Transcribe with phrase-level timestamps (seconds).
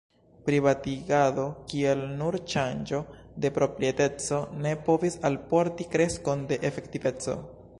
[0.45, 1.43] Privatigado
[1.73, 3.01] kiel nur ŝanĝo
[3.45, 7.37] de proprieteco ne povis alporti kreskon de efektiveco.